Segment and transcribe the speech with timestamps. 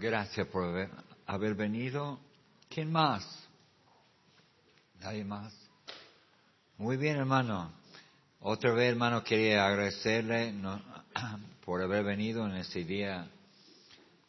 [0.00, 0.90] Gracias por haber,
[1.26, 2.18] haber venido.
[2.68, 3.24] ¿Quién más?
[5.00, 5.54] ¿Nadie más?
[6.78, 7.72] Muy bien, hermano.
[8.40, 10.54] Otra vez, hermano, quería agradecerle
[11.64, 13.26] por haber venido en este día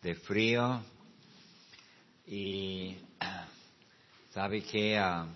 [0.01, 0.81] de frío.
[2.27, 2.97] Y
[4.33, 5.27] sabe que ah,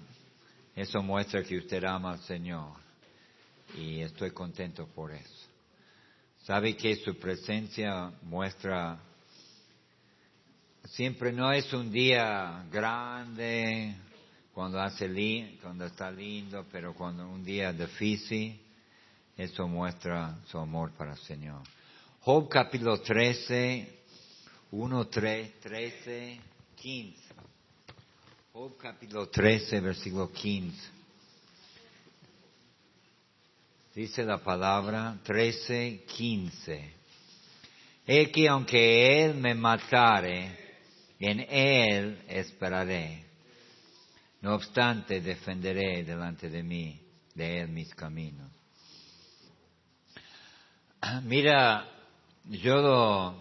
[0.75, 2.73] eso muestra que usted ama al Señor.
[3.75, 5.47] Y estoy contento por eso.
[6.43, 8.99] Sabe que su presencia muestra
[10.85, 13.95] siempre no es un día grande
[14.53, 15.07] cuando hace
[15.61, 18.59] cuando está lindo, pero cuando un día difícil,
[19.37, 21.61] eso muestra su amor para el Señor.
[22.21, 23.99] Job capítulo 13,
[24.71, 26.39] 1, 3, 13,
[26.75, 27.19] 15.
[28.51, 30.99] Job capítulo 13, versículo 15.
[33.95, 36.93] Dice la palabra 13, 15.
[38.05, 40.68] He que aunque él me matare,
[41.19, 43.25] en él esperaré.
[44.41, 46.99] No obstante, defenderé delante de mí,
[47.35, 48.49] de él mis caminos.
[51.23, 51.85] Mira,
[52.45, 53.35] yo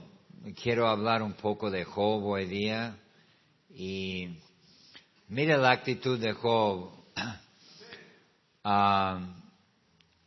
[0.60, 2.96] quiero hablar un poco de Job hoy día
[3.70, 4.36] y
[5.28, 6.90] mira la actitud de Job.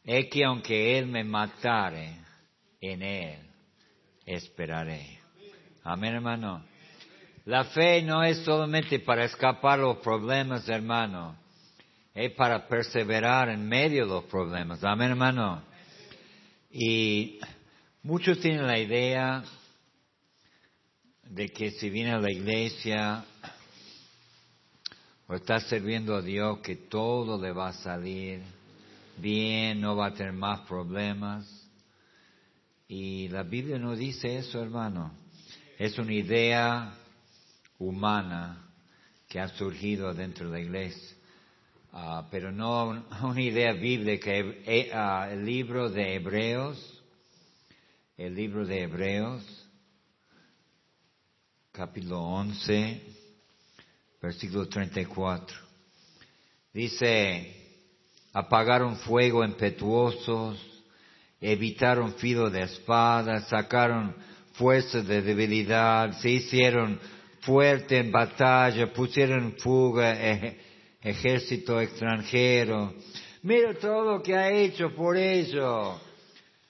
[0.03, 2.15] Es que aunque él me matare,
[2.81, 3.39] en él
[4.25, 5.19] esperaré.
[5.83, 6.70] Amén, hermano.
[7.45, 11.35] La fe no es solamente para escapar los problemas, hermano.
[12.13, 14.83] Es para perseverar en medio de los problemas.
[14.83, 15.63] Amén, hermano.
[16.69, 17.39] Y
[18.03, 19.43] muchos tienen la idea
[21.23, 23.25] de que si viene a la iglesia
[25.25, 28.43] o está sirviendo a Dios, que todo le va a salir
[29.17, 31.47] bien, no va a tener más problemas.
[32.87, 35.11] Y la Biblia no dice eso, hermano.
[35.79, 36.97] Es una idea
[37.81, 38.57] humana
[39.27, 41.17] que ha surgido dentro de la iglesia.
[41.93, 44.31] Uh, pero no una idea bíblica.
[44.31, 47.03] Uh, el libro de Hebreos,
[48.17, 49.43] el libro de Hebreos,
[51.71, 53.01] capítulo 11,
[54.21, 55.57] versículo 34.
[56.73, 57.79] Dice,
[58.31, 60.59] apagaron fuego impetuosos,
[61.41, 64.15] evitaron filo de espada, sacaron
[64.53, 66.99] fuerzas de debilidad, se hicieron
[67.41, 70.15] fuerte en batalla, pusieron en fuga
[71.01, 72.93] ejército extranjero.
[73.43, 75.99] Mira todo lo que ha hecho por ello.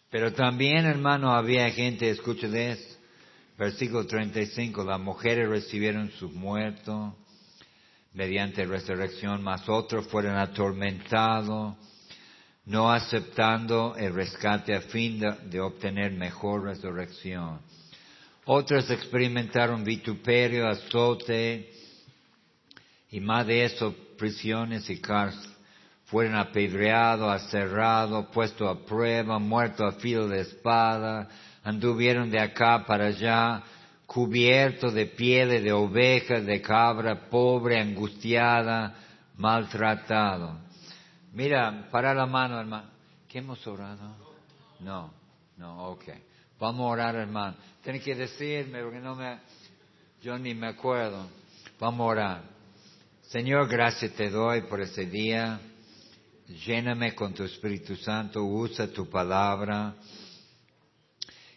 [0.09, 2.97] Pero también, hermano, había gente, escuchen esto,
[3.57, 7.13] versículo 35, las mujeres recibieron sus muertos
[8.13, 11.77] mediante resurrección, mas otros fueron atormentados,
[12.65, 17.59] no aceptando el rescate a fin de obtener mejor resurrección.
[18.45, 21.71] Otros experimentaron vituperio, azote
[23.11, 25.51] y más de eso, prisiones y cárcel.
[26.05, 31.29] Fueron apedreados, aserrados, puestos a prueba, muertos a filo de espada,
[31.63, 33.63] anduvieron de acá para allá,
[34.07, 38.95] cubiertos de pieles de oveja, de cabra, pobre, angustiada,
[39.37, 40.59] maltratado.
[41.31, 42.89] Mira, para la mano, hermano.
[43.29, 44.13] ¿Qué hemos orado?
[44.81, 45.13] No,
[45.55, 46.09] no, ok.
[46.61, 47.57] Vamos a orar, hermano.
[47.83, 49.39] Tiene que decirme porque no me,
[50.21, 51.27] yo ni me acuerdo.
[51.79, 52.43] Vamos a orar.
[53.23, 55.59] Señor, gracias te doy por ese día.
[56.63, 59.95] Lléname con tu Espíritu Santo, usa tu palabra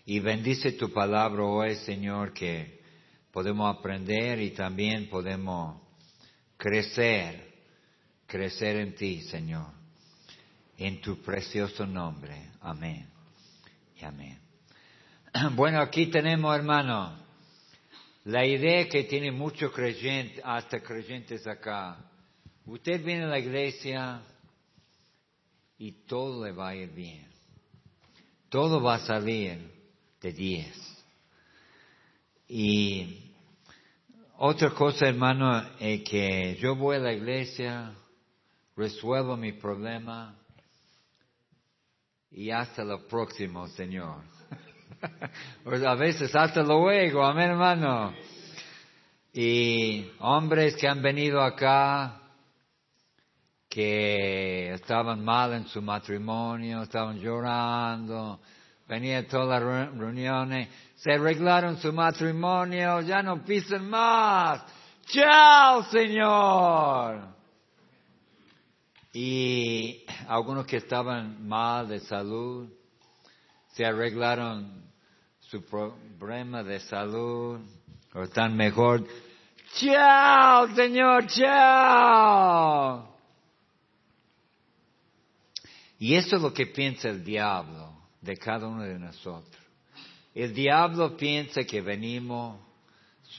[0.07, 2.81] y bendice tu palabra hoy, Señor, que
[3.31, 5.83] podemos aprender y también podemos
[6.57, 7.53] crecer,
[8.27, 9.67] crecer en ti, Señor.
[10.79, 12.53] En tu precioso nombre.
[12.63, 13.07] Amén.
[14.01, 14.44] Y amén.
[15.55, 17.13] Bueno, aquí tenemos, hermano,
[18.25, 21.99] la idea que tiene muchos creyentes, hasta creyentes acá.
[22.67, 24.23] Usted viene a la iglesia
[25.77, 27.27] y todo le va a ir bien.
[28.49, 29.59] Todo va a salir
[30.21, 31.05] de 10.
[32.49, 33.33] Y
[34.37, 37.93] otra cosa, hermano, es que yo voy a la iglesia,
[38.77, 40.39] resuelvo mi problema
[42.31, 44.35] y hasta lo próximo, Señor.
[45.65, 48.15] Pues a veces hasta luego, amén hermano.
[49.33, 52.21] Y hombres que han venido acá,
[53.69, 58.41] que estaban mal en su matrimonio, estaban llorando,
[58.87, 64.63] venían todas las reuniones, se arreglaron su matrimonio, ya no pisan más.
[65.07, 67.35] Chao, Señor.
[69.13, 72.69] Y algunos que estaban mal de salud,
[73.75, 74.85] se arreglaron
[75.41, 77.61] su problema de salud
[78.15, 79.05] o están mejor.
[79.75, 83.15] Chao, Señor, chao.
[85.99, 89.63] Y eso es lo que piensa el diablo de cada uno de nosotros.
[90.35, 92.61] El diablo piensa que venimos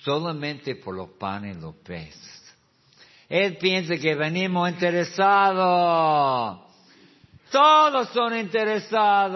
[0.03, 2.53] solamente por los panes y los peces.
[3.29, 6.64] Él piensa que venimos interesados.
[7.51, 9.35] Todos son interesados.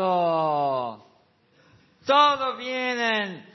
[2.06, 3.46] Todos vienen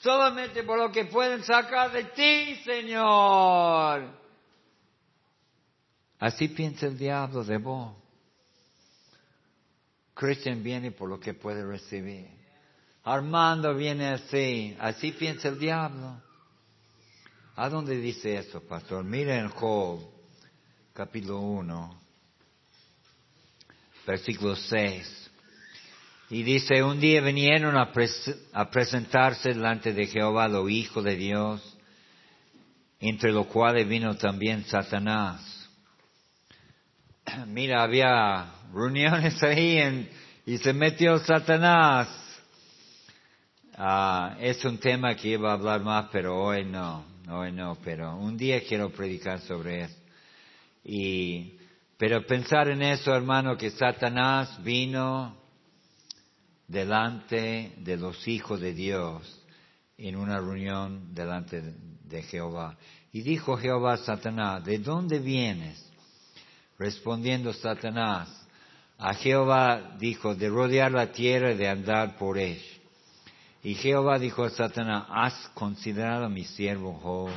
[0.00, 4.18] solamente por lo que pueden sacar de ti, Señor.
[6.18, 7.94] Así piensa el diablo de vos.
[10.14, 12.26] Christian viene por lo que puede recibir.
[13.04, 14.76] Armando viene así.
[14.80, 16.20] Así piensa el diablo.
[17.54, 19.04] ¿A dónde dice eso, pastor?
[19.04, 20.00] Miren Job,
[20.92, 22.00] capítulo 1,
[24.12, 25.30] versículo 6.
[26.30, 27.92] Y dice, un día vinieron a,
[28.70, 31.76] presentarse delante de Jehová los hijos de Dios,
[33.00, 35.68] entre los cuales vino también Satanás.
[37.46, 40.10] Mira, había reuniones ahí
[40.44, 42.08] y se metió Satanás.
[43.76, 48.16] Ah, es un tema que iba a hablar más, pero hoy no hoy no, pero
[48.16, 49.96] un día quiero predicar sobre eso.
[50.84, 51.57] Y,
[51.98, 55.36] pero pensar en eso, hermano, que Satanás vino
[56.68, 59.44] delante de los hijos de Dios
[59.96, 61.60] en una reunión delante
[62.04, 62.76] de Jehová.
[63.10, 65.84] Y dijo Jehová a Satanás, ¿de dónde vienes?
[66.78, 68.28] Respondiendo Satanás,
[68.96, 72.62] a Jehová dijo, de rodear la tierra y de andar por ella.
[73.64, 77.30] Y Jehová dijo a Satanás, ¿has considerado a mi siervo Job?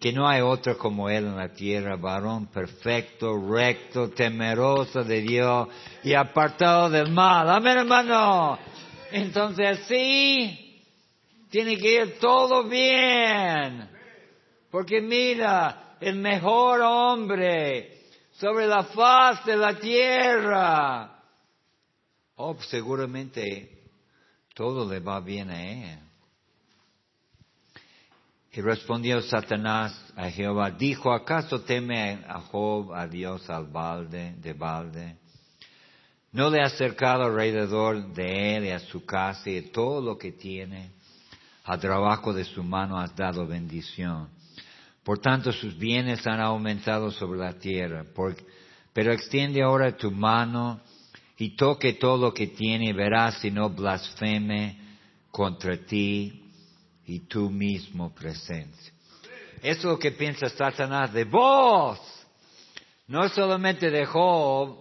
[0.00, 5.68] Que no hay otro como él en la tierra, varón perfecto, recto, temeroso de Dios
[6.02, 7.50] y apartado del mal.
[7.50, 8.58] Amén, hermano.
[9.12, 10.82] Entonces sí,
[11.50, 13.90] tiene que ir todo bien.
[14.70, 18.00] Porque mira, el mejor hombre
[18.32, 21.22] sobre la faz de la tierra.
[22.36, 23.82] Oh, seguramente
[24.54, 26.09] todo le va bien a él.
[28.52, 34.52] Y respondió Satanás a Jehová, dijo, ¿acaso teme a Job a Dios al balde, de
[34.54, 35.16] balde?
[36.32, 40.32] ¿No le ha acercado alrededor de él y a su casa y todo lo que
[40.32, 40.90] tiene?
[41.64, 44.28] Al trabajo de su mano has dado bendición.
[45.04, 48.04] Por tanto, sus bienes han aumentado sobre la tierra.
[48.92, 50.80] pero extiende ahora tu mano
[51.36, 54.76] y toque todo lo que tiene y verás si no blasfeme
[55.30, 56.39] contra ti
[57.10, 58.92] y tu mismo presencia.
[59.60, 61.98] Eso es lo que piensa Satanás de vos,
[63.08, 64.78] no solamente de Job.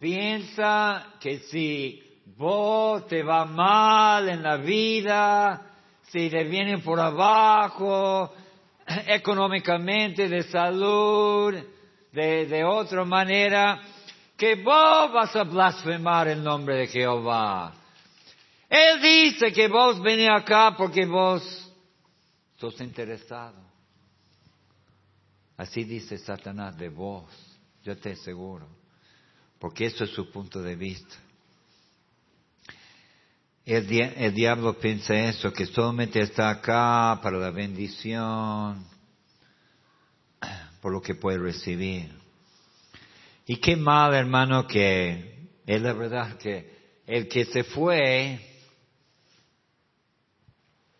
[0.00, 2.02] Piensa que si
[2.36, 5.62] vos te va mal en la vida,
[6.08, 8.34] si te vienen por abajo,
[9.06, 11.54] económicamente, de salud,
[12.10, 13.80] de, de otra manera,
[14.36, 17.74] que vos vas a blasfemar el nombre de Jehová.
[18.68, 21.42] Él dice que vos venís acá porque vos
[22.56, 23.68] sos interesado.
[25.56, 27.24] Así dice Satanás de vos,
[27.82, 28.68] yo te aseguro,
[29.58, 31.16] porque eso es su punto de vista.
[33.64, 38.86] El, diablo piensa eso, que solamente está acá para la bendición,
[40.80, 42.10] por lo que puede recibir.
[43.46, 48.47] Y qué mal, hermano, que es la verdad que el que se fue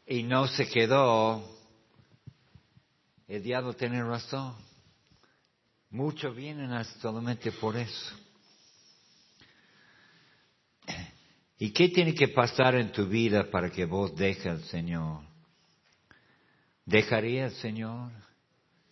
[0.08, 1.44] y no se quedó,
[3.26, 4.54] el diablo tiene razón.
[5.90, 8.16] Muchos vienen solamente por eso.
[11.58, 15.22] ¿Y qué tiene que pasar en tu vida para que vos dejes al Señor?
[16.86, 18.10] ¿Dejaría al Señor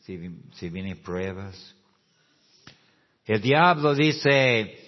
[0.00, 0.18] si,
[0.54, 1.74] si vienen pruebas?
[3.24, 4.85] El diablo dice,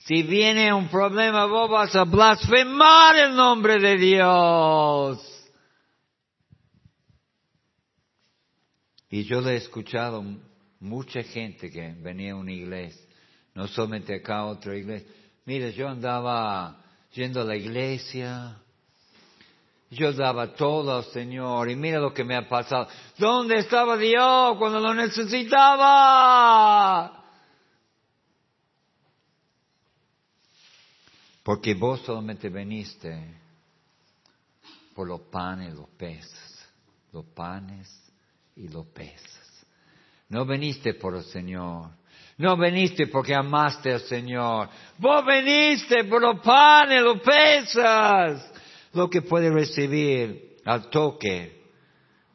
[0.00, 5.26] si viene un problema, vos vas a blasfemar el nombre de Dios.
[9.10, 10.24] Y yo le he escuchado
[10.80, 13.06] mucha gente que venía a una iglesia,
[13.54, 15.06] no solamente acá a otra iglesia.
[15.44, 18.56] Mire, yo andaba yendo a la iglesia,
[19.90, 22.88] yo daba todo al Señor y mira lo que me ha pasado.
[23.18, 27.19] ¿Dónde estaba Dios cuando lo necesitaba?
[31.50, 33.26] Porque vos solamente veniste
[34.94, 36.68] por los panes los peces.
[37.12, 37.88] Los panes
[38.54, 39.66] y los peces.
[40.28, 41.90] No veniste por el Señor.
[42.38, 44.68] No veniste porque amaste al Señor.
[44.96, 48.52] Vos veniste por los panes, los pesas.
[48.92, 51.64] Lo que puede recibir al toque,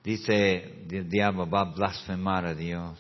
[0.04, 3.00] dice el diablo, va a blasfemar a Dios.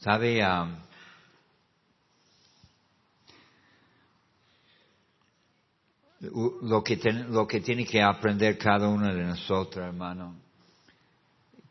[0.00, 0.42] ¿Sabe?
[6.62, 6.96] Lo, que
[7.28, 10.36] lo que tiene que aprender cada uno de nosotros, hermano,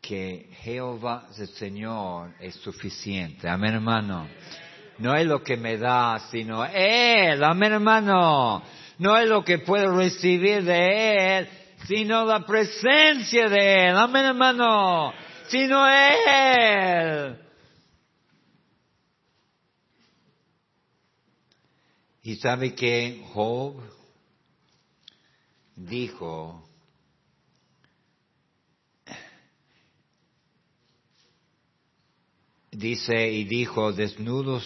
[0.00, 3.48] que Jehová, el Señor, es suficiente.
[3.48, 4.28] Amén, hermano.
[4.98, 7.42] No es lo que me da, sino Él.
[7.42, 8.62] Amén, hermano.
[8.98, 11.48] No es lo que puedo recibir de Él,
[11.86, 13.96] sino la presencia de Él.
[13.96, 15.12] Amén, hermano.
[15.48, 17.38] Sino Él.
[22.22, 23.93] Y sabe que Job
[25.76, 26.62] dijo,
[32.70, 34.64] dice y dijo, desnudos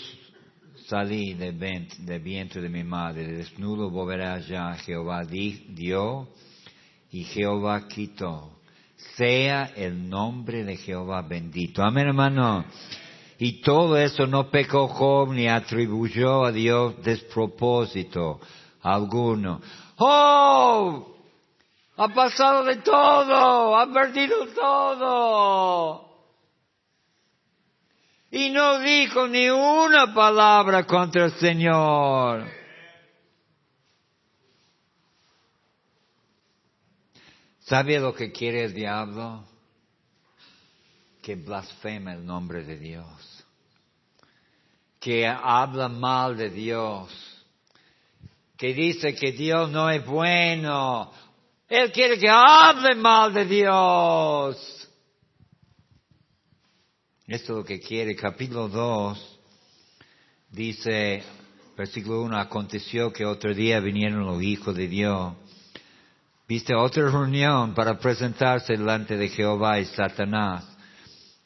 [0.86, 6.28] salí de, de vientre de mi madre, desnudo volverá ya, Jehová dio
[7.10, 8.54] y Jehová quitó.
[9.16, 11.82] Sea el nombre de Jehová bendito.
[11.82, 12.64] Amén, hermano.
[13.38, 18.40] Y todo eso no pecó Job ni atribuyó a Dios despropósito
[18.82, 19.60] alguno.
[19.98, 21.16] ¡Oh!
[21.96, 26.08] Ha pasado de todo, ha perdido todo.
[28.30, 32.46] Y no dijo ni una palabra contra el Señor.
[37.60, 39.44] ¿Sabe lo que quiere el diablo?
[41.20, 43.44] Que blasfeme el nombre de Dios.
[45.00, 47.27] Que habla mal de Dios
[48.58, 51.12] que dice que Dios no es bueno.
[51.68, 54.88] Él quiere que hable mal de Dios.
[57.26, 58.16] Esto es lo que quiere.
[58.16, 59.38] Capítulo 2
[60.50, 61.22] dice,
[61.76, 65.34] versículo 1, aconteció que otro día vinieron los hijos de Dios.
[66.48, 70.66] Viste otra reunión para presentarse delante de Jehová y Satanás.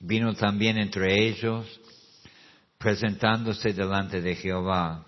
[0.00, 1.66] Vino también entre ellos
[2.78, 5.04] presentándose delante de Jehová.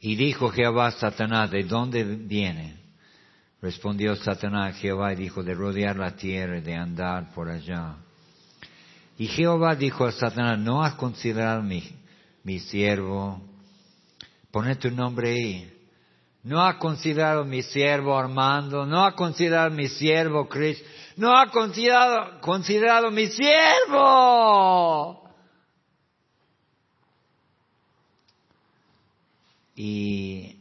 [0.00, 2.78] Y dijo Jehová a Satanás, ¿de dónde viene?
[3.60, 7.96] Respondió Satanás a Jehová y dijo, de rodear la tierra y de andar por allá.
[9.18, 11.84] Y Jehová dijo a Satanás, ¿no has considerado mi,
[12.42, 13.42] mi siervo?
[14.50, 15.70] Pone tu nombre ahí.
[16.42, 18.86] ¿No has considerado mi siervo Armando?
[18.86, 20.82] ¿No has considerado mi siervo Chris?
[21.16, 25.20] ¿No has considerado, considerado mi siervo?
[29.82, 30.56] Y,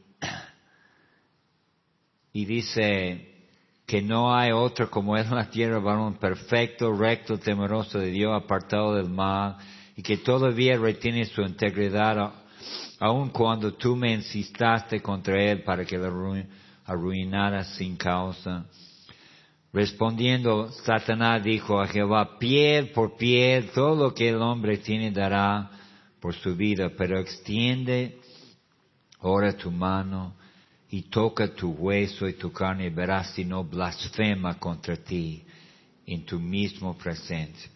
[2.32, 3.28] y dice
[3.86, 8.34] que no hay otro como él en la tierra, varón perfecto, recto, temeroso de Dios,
[8.34, 9.58] apartado del mal,
[9.98, 12.32] y que todavía retiene su integridad,
[12.98, 16.36] aun cuando tú me insistaste contra él para que lo
[16.86, 18.68] arruinara sin causa.
[19.74, 25.72] Respondiendo, Satanás dijo a Jehová, piel por piel, todo lo que el hombre tiene dará
[26.22, 28.19] por su vida, pero extiende
[29.22, 30.34] Ora tu mano
[30.90, 35.44] y toca tu hueso y tu carne y verás si no blasfema contra ti
[36.06, 37.70] en tu mismo presencia.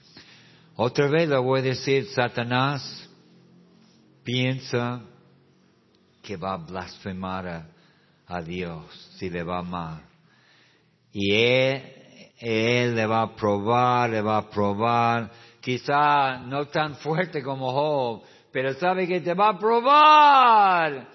[0.75, 3.07] Otra vez le voy a decir, Satanás
[4.23, 5.01] piensa
[6.21, 7.67] que va a blasfemar
[8.25, 8.85] a, Dios
[9.17, 10.01] si le va mal.
[11.11, 11.83] Y él,
[12.39, 15.29] él le va a probar, le va a probar,
[15.61, 21.07] quizá no tan fuerte como Job, pero sabe que te va a probar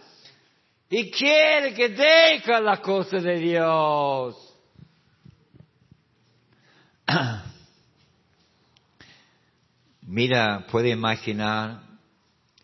[0.91, 4.37] y quiere que deja la cosa de Dios.
[10.03, 11.83] Mira, puede imaginar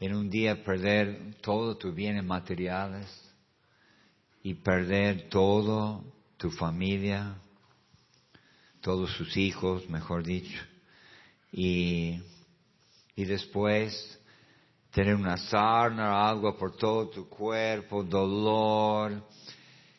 [0.00, 3.06] en un día perder todos tus bienes materiales
[4.42, 6.02] y perder todo
[6.38, 7.34] tu familia,
[8.80, 10.60] todos sus hijos, mejor dicho,
[11.52, 12.20] y,
[13.16, 14.18] y después
[14.94, 19.24] tener una sarna algo por todo tu cuerpo, dolor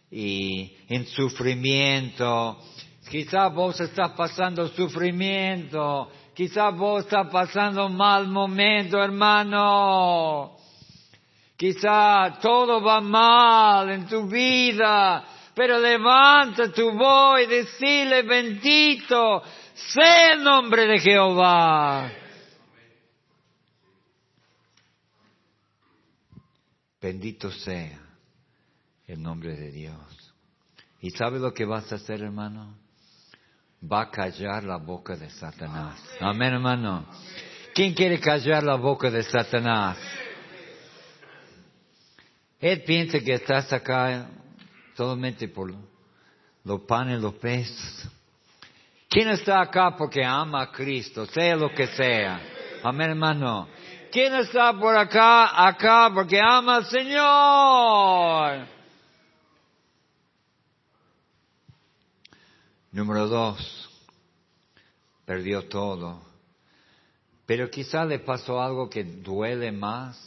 [0.09, 2.57] y en sufrimiento.
[3.09, 10.55] Quizás vos estás pasando sufrimiento, quizás vos estás pasando mal momento, hermano.
[11.57, 20.33] Quizás todo va mal en tu vida, pero levanta tu voz y decirle bendito sea
[20.33, 22.24] el nombre de Jehová.
[27.01, 27.99] Bendito sea
[29.07, 30.33] el nombre de Dios.
[31.01, 32.75] ¿Y sabe lo que vas a hacer, hermano?
[33.83, 36.01] Va a callar la boca de Satanás.
[36.19, 37.05] Amén, hermano.
[37.73, 39.97] ¿Quién quiere callar la boca de Satanás?
[42.59, 44.27] Él piensa que estás acá
[44.95, 45.73] solamente por
[46.63, 48.09] los panes, los peces.
[49.09, 52.41] ¿Quién está acá porque ama a Cristo, sea lo que sea?
[52.83, 53.67] Amén, hermano.
[54.15, 58.65] ¿Quién está por acá, acá porque ama al Señor?
[62.93, 63.89] Número dos,
[65.25, 66.21] perdió todo.
[67.45, 70.17] Pero quizá le pasó algo que duele más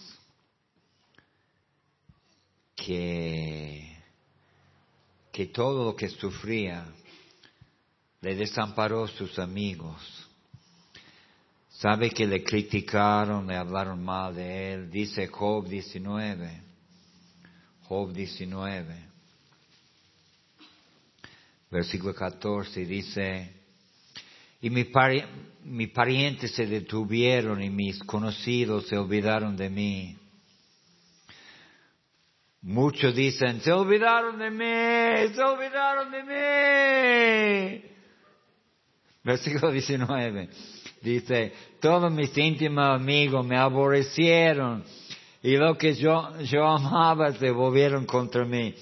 [2.77, 3.97] que,
[5.33, 6.85] que todo lo que sufría.
[8.21, 10.28] Le desamparó sus amigos.
[11.81, 14.91] Sabe que le criticaron, le hablaron mal de él.
[14.91, 16.63] Dice Job 19.
[17.89, 19.09] Job 19
[21.71, 23.53] versículo 14, dice,
[24.61, 24.87] y mi,
[25.65, 30.17] mi parientes se detuvieron y mis conocidos se olvidaron de mí.
[32.63, 37.83] Muchos dicen, se olvidaron de mí, se olvidaron de mí.
[39.23, 40.49] Versículo 19
[41.01, 44.85] dice, todos mis íntimos amigos me aborrecieron
[45.43, 48.75] y lo que yo, yo amaba se volvieron contra mí.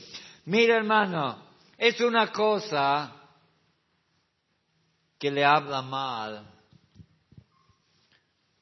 [0.44, 1.42] Mira hermano,
[1.76, 3.12] es una cosa
[5.18, 6.56] que le habla mal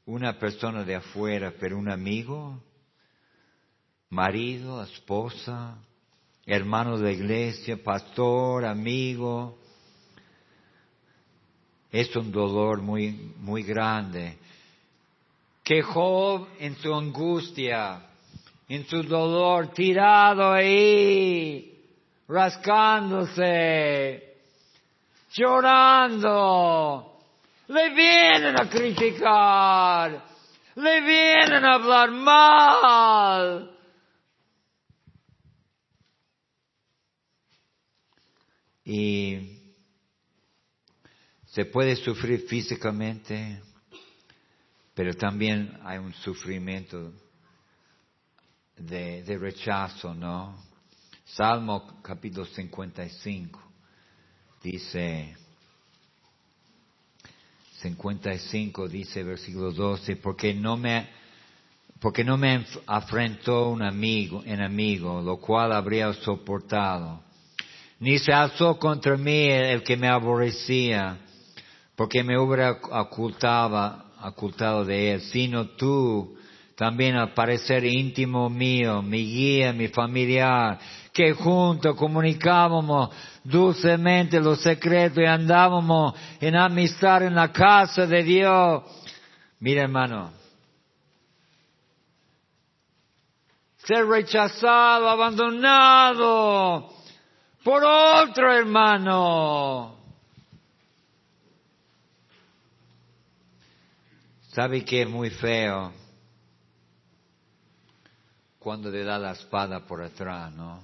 [0.06, 2.62] una persona de afuera, pero un amigo,
[4.11, 5.78] marido, esposa,
[6.44, 9.58] hermano de iglesia, pastor, amigo,
[11.94, 14.36] es un dolor muy, muy grande.
[15.62, 18.00] Que Job en su angustia,
[18.68, 21.72] en su dolor, tirado ahí,
[22.26, 24.34] rascándose,
[25.34, 27.20] llorando.
[27.68, 30.20] Le vienen a criticar,
[30.74, 33.70] le vienen a hablar mal.
[38.84, 39.53] Y
[41.55, 43.62] se puede sufrir físicamente,
[44.93, 47.12] pero también hay un sufrimiento
[48.77, 50.57] de, rechazo, ¿no?
[51.25, 53.62] Salmo capítulo 55
[54.64, 55.37] dice,
[57.77, 61.09] 55 dice versículo 12, porque no me,
[62.01, 67.23] porque no me afrentó un amigo, enemigo, lo cual habría soportado,
[68.01, 71.21] ni se alzó contra mí el que me aborrecía,
[71.96, 76.37] porque me hubiera ocultaba, ocultado de él, sino tú,
[76.76, 80.78] también al parecer íntimo mío, mi guía, mi familiar,
[81.12, 83.11] que juntos comunicábamos
[83.44, 88.83] dulcemente los secretos y andábamos en amistad en la casa de Dios.
[89.61, 90.33] Mira hermano,
[93.85, 96.88] ser rechazado, abandonado
[97.62, 99.93] por otro hermano.
[104.55, 105.93] ¿Sabe que es muy feo?
[108.61, 110.81] Cuando le da la espada por atrás, ¿no?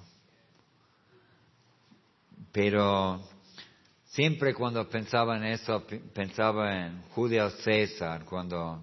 [2.51, 3.23] Pero
[4.07, 8.83] siempre cuando pensaba en eso, pensaba en Julio César, cuando,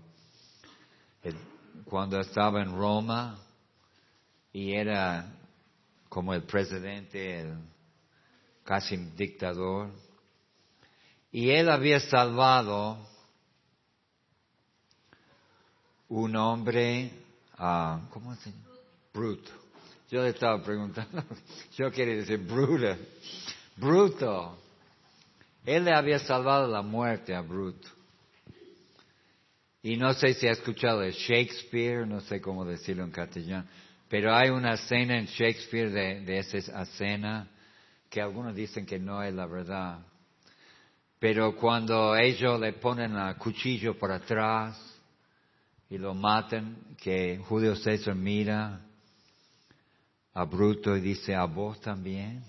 [1.84, 3.38] cuando estaba en Roma
[4.54, 5.34] y era
[6.08, 7.54] como el presidente,
[8.64, 9.92] casi dictador.
[11.30, 13.17] Y él había salvado
[16.10, 17.12] un hombre,
[17.60, 18.52] uh, ¿cómo se?
[19.14, 19.52] Bruto.
[20.10, 21.24] Yo le estaba preguntando,
[21.78, 22.98] yo quería decir bruta
[23.76, 24.58] Bruto.
[25.66, 27.90] Él le había salvado la muerte a Bruto.
[29.84, 33.68] Y no sé si ha escuchado de Shakespeare, no sé cómo decirlo en castellano,
[34.10, 37.50] pero hay una escena en Shakespeare de, de esa escena
[38.10, 40.00] que algunos dicen que no es la verdad.
[41.20, 44.97] Pero cuando ellos le ponen el cuchillo por atrás
[45.90, 48.82] y lo matan, que Julio César mira
[50.34, 52.44] a Bruto y dice, ¿a vos también?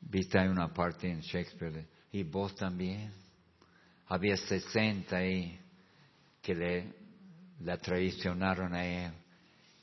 [0.00, 3.12] Viste, hay una parte en Shakespeare, y vos también.
[4.06, 5.58] Había 60 ahí
[6.40, 6.94] que le,
[7.78, 9.12] traicionaron a él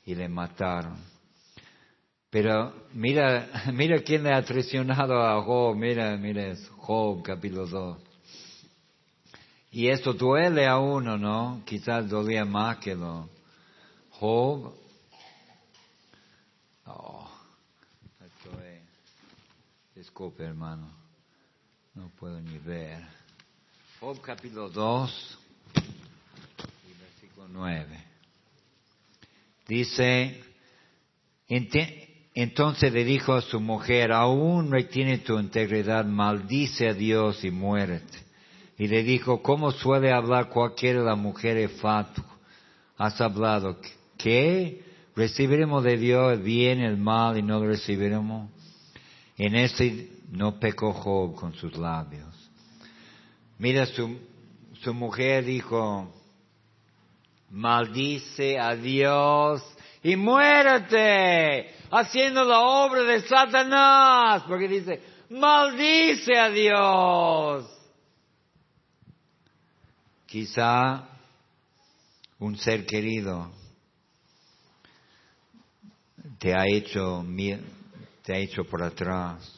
[0.06, 0.96] y le mataron.
[2.30, 8.13] Pero mira, mira quién le ha traicionado a Job, mira, mira, Job capítulo 2.
[9.74, 11.62] Y eso duele a uno, ¿no?
[11.66, 13.28] Quizás dolía más que lo.
[14.10, 14.72] Job
[19.96, 20.88] Disculpe, hermano.
[21.94, 23.02] No puedo ni ver.
[23.98, 25.38] Job capítulo 2.
[27.52, 27.86] 9.
[29.66, 30.40] Dice,
[32.34, 38.24] entonces le dijo a su mujer, aún retiene tu integridad, maldice a Dios y muérete.
[38.76, 42.22] Y le dijo, ¿cómo suele hablar cualquiera de las mujeres fatu?
[42.96, 43.78] Has hablado,
[44.18, 44.82] ¿qué?
[45.14, 48.50] ¿Recibiremos de Dios el bien, el mal y no lo recibiremos?
[49.36, 52.34] En ese no pecó Job con sus labios.
[53.58, 54.18] Mira, su,
[54.82, 56.12] su mujer dijo,
[57.50, 59.62] maldice a Dios
[60.02, 67.70] y muérete haciendo la obra de Satanás, porque dice, maldice a Dios.
[70.34, 71.08] Quizá
[72.40, 73.52] un ser querido
[76.40, 77.24] te ha hecho,
[78.24, 79.48] te ha hecho por atrás.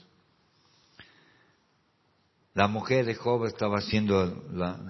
[2.52, 4.22] La mujer de Job estaba haciendo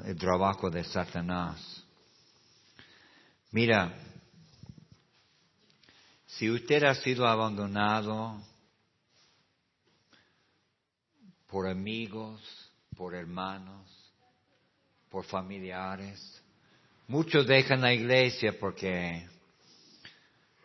[0.05, 1.85] el trabajo de Satanás.
[3.53, 3.97] Mira,
[6.27, 8.43] si usted ha sido abandonado
[11.47, 12.43] por amigos,
[12.97, 14.06] por hermanos,
[15.11, 16.43] por familiares,
[17.09, 19.27] muchos dejan la iglesia porque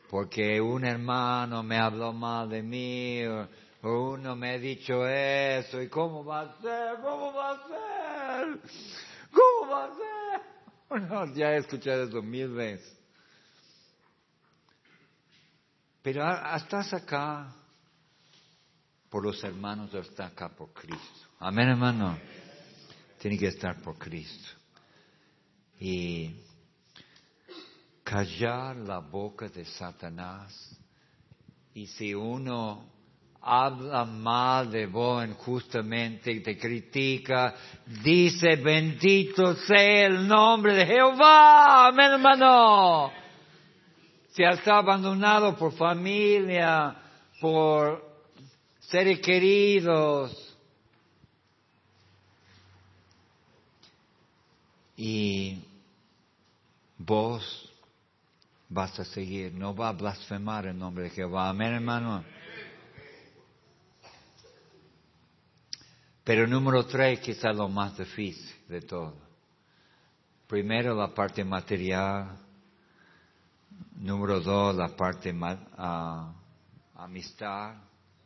[0.09, 3.47] porque un hermano me habló mal de mí o,
[3.83, 8.59] uno me ha dicho eso y cómo va a ser, cómo va a ser,
[9.31, 10.41] cómo va a ser.
[10.91, 12.99] Bueno, ya he escuchado eso mil veces.
[16.01, 16.21] Pero
[16.53, 17.55] estás acá
[19.09, 21.27] por los hermanos estás acá por Cristo.
[21.39, 22.17] Amén, hermano.
[23.21, 24.49] Tiene que estar por Cristo.
[25.79, 26.35] Y
[28.03, 30.77] callar la boca de Satanás.
[31.73, 32.89] Y si uno
[33.41, 37.55] habla mal de vos injustamente te critica,
[38.03, 41.87] dice bendito sea el nombre de Jehová.
[41.87, 43.21] Amén, hermano
[44.33, 46.95] si está abandonado por familia,
[47.39, 48.01] por
[48.79, 50.40] seres queridos.
[54.95, 55.63] Y
[56.97, 57.71] vos
[58.69, 61.49] vas a seguir, no va a blasfemar el nombre de Jehová.
[61.49, 62.23] Amén, hermano.
[66.23, 69.15] Pero número tres, quizás lo más difícil de todo.
[70.47, 72.37] Primero la parte material,
[74.01, 76.33] Número dos, la parte uh,
[76.95, 77.75] amistad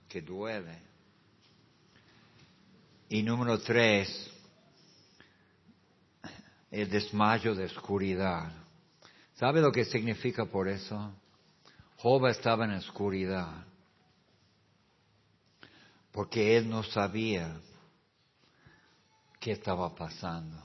[0.08, 0.82] que duele.
[3.10, 4.32] Y número tres,
[6.76, 8.52] el desmayo de oscuridad.
[9.36, 11.14] ¿Sabe lo que significa por eso?
[11.98, 13.66] Job estaba en oscuridad.
[16.12, 17.56] Porque él no sabía
[19.40, 20.62] qué estaba pasando.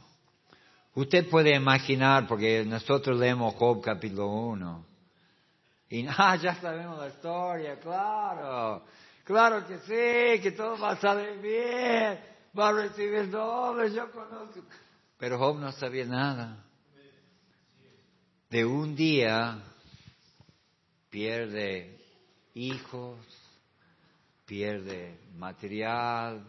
[0.95, 4.87] Usted puede imaginar, porque nosotros leemos Job capítulo 1,
[5.91, 8.85] y ah, ya sabemos la historia, claro.
[9.25, 12.19] Claro que sí, que todo va a salir bien,
[12.59, 14.61] va a recibir doble, yo conozco.
[15.21, 16.65] Pero Job no sabía nada.
[18.49, 19.63] De un día
[21.11, 22.03] pierde
[22.55, 23.19] hijos,
[24.47, 26.45] pierde material,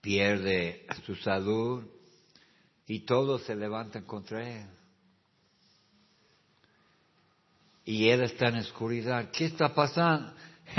[0.00, 1.84] pierde su salud
[2.86, 4.68] y todos se levantan contra él
[7.84, 9.30] y él está en oscuridad.
[9.32, 10.32] ¿Qué está pasando?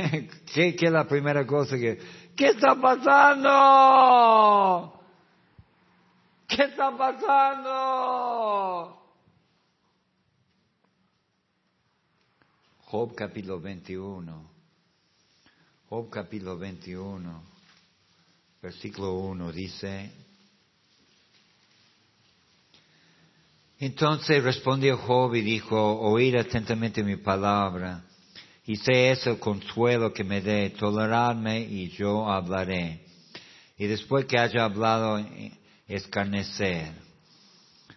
[0.53, 1.99] ¿Qué, ¿Qué, es la primera cosa que...
[2.37, 3.51] ¿Qué está pasando?
[6.53, 7.71] ¿Qué está pasando?
[12.87, 14.51] Job capítulo 21.
[15.87, 17.43] Job capítulo 21,
[18.61, 20.11] versículo 1 dice,
[23.79, 28.03] Entonces respondió Job y dijo, oíd atentamente mi palabra,
[28.65, 33.05] y sé ese el consuelo que me dé, toleradme y yo hablaré.
[33.77, 35.17] Y después que haya hablado,
[35.87, 36.91] escarnecer.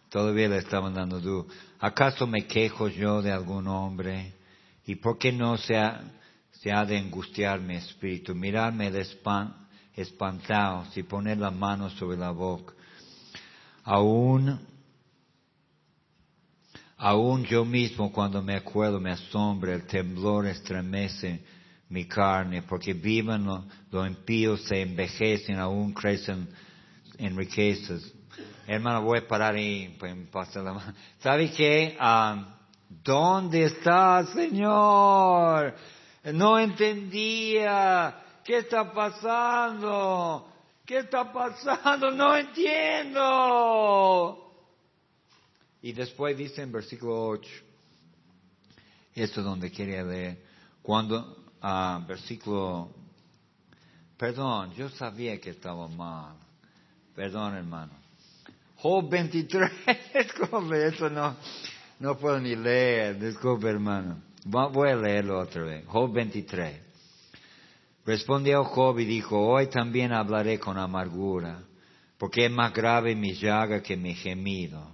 [0.09, 1.53] Todavía le estaban dando duda.
[1.81, 4.35] ¿Acaso me quejo yo de algún hombre?
[4.87, 8.35] ¿Y por qué no se ha, de angustiar mi espíritu?
[8.35, 8.97] Mirarme el
[9.97, 12.75] espantado, y poner la mano sobre la boca.
[13.85, 14.61] Aún
[16.97, 21.45] Aún yo mismo cuando me acuerdo me asombra, el temblor estremece
[21.89, 26.49] mi carne, porque viven los impíos, se envejecen, aún crecen
[27.19, 28.03] en riquezas.
[28.67, 30.95] Hermano, voy a parar ahí, pues pasa la mano.
[31.19, 31.97] ¿Sabe qué?
[32.89, 35.75] ¿Dónde está, Señor?
[36.33, 38.21] No entendía.
[38.45, 40.49] ¿Qué está pasando?
[40.85, 42.11] ¿Qué está pasando?
[42.11, 43.25] No entiendo.
[45.83, 47.51] Y después dice en versículo 8,
[49.15, 50.43] esto es donde quería leer,
[50.83, 52.91] cuando, ah, versículo,
[54.17, 56.37] perdón, yo sabía que estaba mal,
[57.15, 57.93] perdón hermano.
[58.77, 59.71] Job 23,
[60.15, 61.37] disculpe, eso no,
[62.01, 64.21] no puedo ni leer, disculpe hermano.
[64.45, 65.87] Voy a leerlo otra vez.
[65.87, 66.81] Job 23.
[68.05, 71.61] Respondió Job y dijo, hoy también hablaré con amargura,
[72.19, 74.93] porque es más grave mi llaga que mi gemido.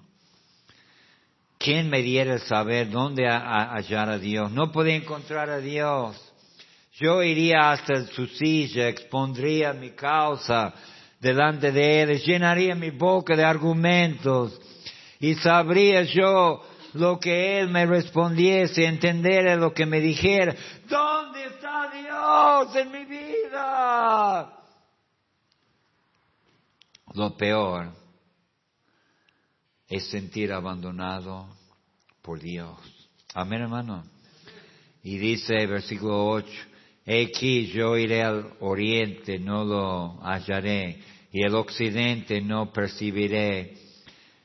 [1.59, 4.52] ¿Quién me diera saber dónde hallar a Dios?
[4.52, 6.16] No podía encontrar a Dios.
[6.94, 10.72] Yo iría hasta su silla, expondría mi causa
[11.20, 14.59] delante de él, llenaría mi boca de argumentos
[15.20, 16.62] y sabría yo
[16.94, 20.56] lo que él me respondiese, entender lo que me dijera.
[20.88, 24.56] ¿Dónde está Dios en mi vida?
[27.14, 27.92] Lo peor
[29.88, 31.48] es sentir abandonado
[32.22, 32.78] por Dios.
[33.35, 34.04] Amén, hermano.
[35.02, 36.48] Y dice versículo 8,
[37.12, 41.01] aquí yo iré al oriente, no lo hallaré,
[41.33, 43.75] y el occidente no percibiré.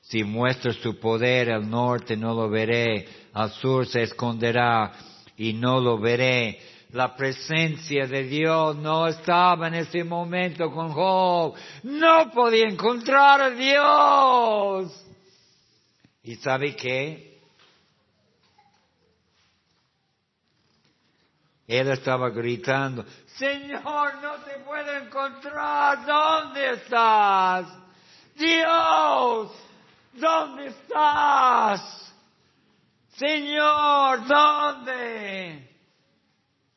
[0.01, 4.91] Si muestra su poder al norte, no lo veré, al sur se esconderá
[5.37, 6.59] y no lo veré.
[6.91, 11.55] La presencia de Dios no estaba en ese momento con Job.
[11.83, 15.05] No podía encontrar a Dios.
[16.23, 17.34] ¿Y sabe qué?
[21.67, 23.03] Él estaba gritando,
[23.37, 27.67] Señor, no te puedo encontrar, ¿dónde estás?
[28.35, 29.51] Dios,
[30.13, 32.13] ¿dónde estás?
[33.17, 35.69] Señor, ¿dónde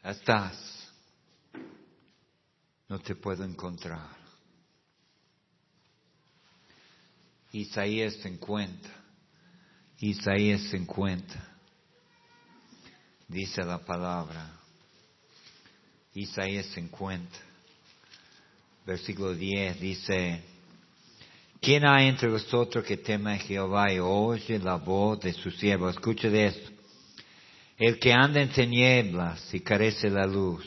[0.02, 0.92] estás?
[2.88, 4.16] No te puedo encontrar.
[7.52, 8.94] Isaías se encuentra.
[9.98, 11.34] Isaías 50.
[13.26, 14.57] Dice la palabra.
[16.14, 17.26] Isaías 50.
[18.86, 20.42] Versículo 10 dice,
[21.60, 25.90] ¿quién hay entre vosotros que teme a Jehová y oye la voz de su siervo?
[25.90, 26.70] Escuche de esto.
[27.76, 30.64] El que anda en tinieblas y carece la luz.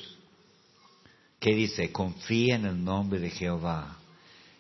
[1.40, 1.92] ¿Qué dice?
[1.92, 3.98] Confía en el nombre de Jehová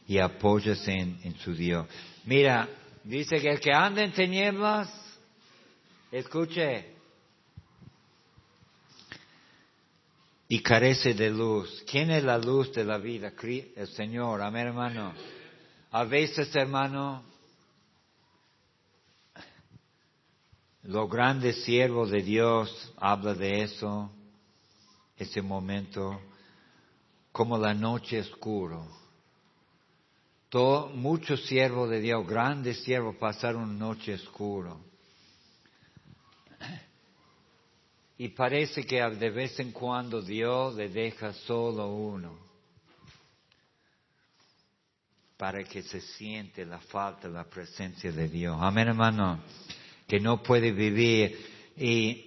[0.08, 1.86] y apóyase en, en su Dios.
[2.26, 2.68] Mira,
[3.04, 4.90] Dice que el que anda en tinieblas,
[6.12, 6.86] escuche,
[10.52, 11.82] y carece de luz.
[11.90, 13.32] ¿Quién es la luz de la vida?
[13.42, 15.14] El Señor, amén hermano.
[15.92, 17.24] A veces, hermano,
[20.84, 24.12] los grandes siervos de Dios habla de eso,
[25.16, 26.20] ese momento,
[27.32, 28.82] como la noche oscura
[30.94, 34.76] muchos siervos de Dios, grandes siervos, pasaron noche oscura.
[38.22, 42.38] Y parece que de vez en cuando Dios le deja solo uno
[45.36, 48.56] para que se siente la falta, la presencia de Dios.
[48.60, 49.42] Amén, hermano.
[50.08, 51.36] Que no puede vivir
[51.76, 52.24] y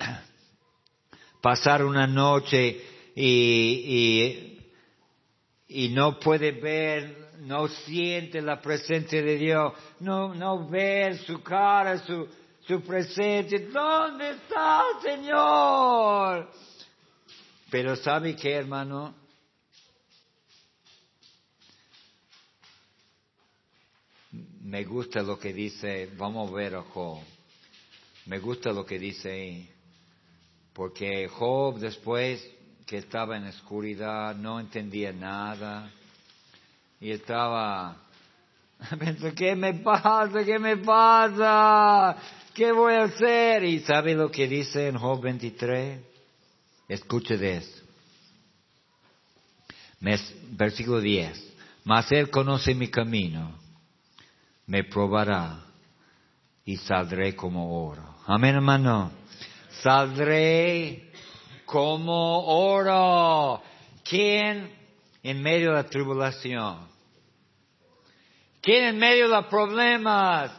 [1.41, 2.77] pasar una noche
[3.15, 4.59] y,
[5.69, 11.41] y, y no puede ver no siente la presencia de Dios, no, no ve su
[11.41, 12.27] cara, su,
[12.67, 13.59] su presencia.
[13.73, 16.51] ¿Dónde está, Señor?
[17.71, 19.15] Pero ¿sabe qué, hermano?
[24.63, 27.21] Me gusta lo que dice, vamos a ver a Job.
[28.27, 29.71] Me gusta lo que dice ahí.
[30.73, 32.45] Porque Job después
[32.87, 35.91] que estaba en oscuridad no entendía nada
[37.01, 37.97] y estaba,
[39.37, 40.45] ¿qué me pasa?
[40.45, 42.17] ¿Qué me pasa?
[42.55, 43.65] ¿Qué voy a hacer?
[43.65, 46.01] ¿Y sabe lo que dice en Job 23?
[46.89, 47.83] Escuche de eso.
[50.53, 51.55] Versículo 10.
[51.85, 53.59] Mas Él conoce mi camino,
[54.67, 55.65] me probará
[56.65, 58.15] y saldré como oro.
[58.27, 59.11] Amén, hermano.
[59.83, 61.11] Saldré
[61.67, 63.63] como oro.
[64.03, 64.71] ¿Quién
[65.23, 66.94] en medio de la tribulación?
[68.65, 70.51] ¿Quién en medio de los problemas?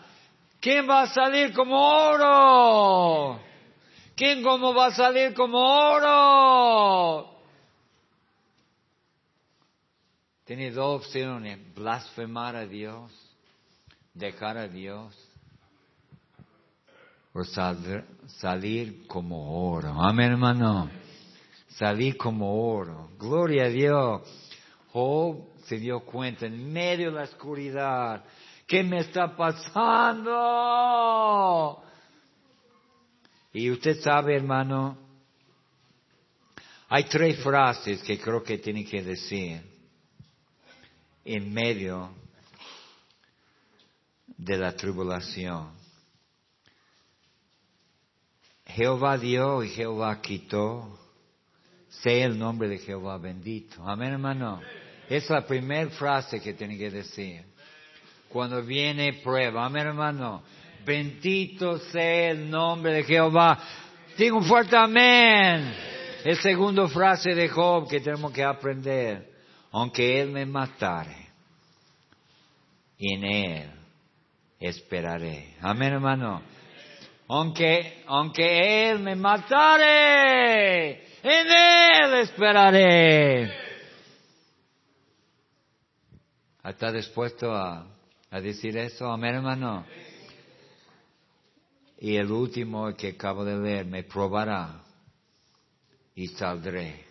[0.62, 3.42] ¿Quién va a salir como oro?
[4.16, 7.32] ¿Quién cómo va a salir como oro?
[10.44, 13.12] Tiene dos opciones, blasfemar a Dios,
[14.14, 15.16] dejar a Dios,
[17.34, 20.00] o salir como oro.
[20.00, 20.92] Amén, hermano.
[21.70, 23.10] Salir como oro.
[23.18, 24.22] Gloria a Dios.
[24.94, 28.24] Job se dio cuenta en medio de la oscuridad
[28.68, 30.34] ¿Qué me está pasando?
[33.54, 34.98] Y usted sabe, hermano,
[36.90, 39.62] hay tres frases que creo que tiene que decir
[41.24, 42.10] en medio
[44.36, 45.70] de la tribulación.
[48.66, 51.00] Jehová dio y Jehová quitó.
[51.88, 53.88] Sea el nombre de Jehová bendito.
[53.88, 54.60] Amén, hermano.
[55.10, 57.44] Es la primera frase que tiene que decir.
[58.30, 59.66] Cuando viene prueba.
[59.66, 60.44] Amén, hermano.
[60.86, 63.60] Bendito sea el nombre de Jehová.
[64.18, 65.74] Digo un fuerte amén.
[66.24, 69.30] Es segunda frase de Job que tenemos que aprender.
[69.72, 71.28] Aunque Él me matare,
[72.98, 73.72] en Él
[74.60, 75.56] esperaré.
[75.62, 76.42] Amén, hermano.
[77.28, 80.92] Aunque, aunque Él me matare,
[81.22, 83.65] en Él esperaré.
[86.66, 87.86] ¿Está dispuesto a,
[88.32, 89.06] decir eso?
[89.12, 89.86] Amén, hermano.
[92.00, 94.82] Y el último que acabo de leer, me probará
[96.16, 97.06] y saldré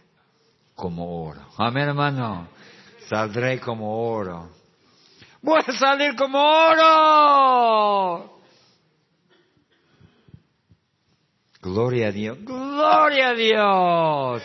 [0.75, 1.47] como oro.
[1.57, 2.49] Amén, hermano.
[3.09, 4.51] Saldré como oro.
[5.41, 8.41] Voy a salir como oro.
[11.63, 12.39] Gloria a Dios.
[12.43, 14.43] Gloria a Dios.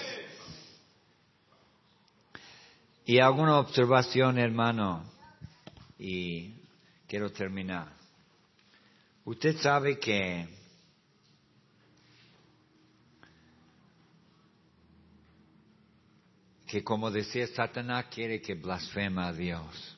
[3.09, 5.03] Y alguna observación, hermano.
[5.97, 6.53] Y
[7.07, 7.91] quiero terminar.
[9.25, 10.47] Usted sabe que
[16.67, 19.97] que como decía Satanás quiere que blasfema a Dios.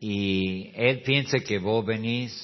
[0.00, 2.34] Y él piensa que vos venís